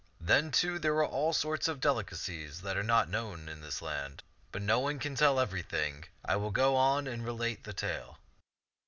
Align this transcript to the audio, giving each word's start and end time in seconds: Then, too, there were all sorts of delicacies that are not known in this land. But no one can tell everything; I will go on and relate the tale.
Then, 0.19 0.49
too, 0.49 0.79
there 0.79 0.95
were 0.95 1.05
all 1.05 1.31
sorts 1.31 1.67
of 1.67 1.79
delicacies 1.79 2.61
that 2.61 2.75
are 2.75 2.81
not 2.81 3.07
known 3.07 3.47
in 3.47 3.61
this 3.61 3.83
land. 3.83 4.23
But 4.51 4.63
no 4.63 4.79
one 4.79 4.97
can 4.97 5.13
tell 5.13 5.39
everything; 5.39 6.05
I 6.25 6.37
will 6.37 6.49
go 6.49 6.75
on 6.75 7.05
and 7.05 7.23
relate 7.23 7.65
the 7.65 7.73
tale. 7.73 8.17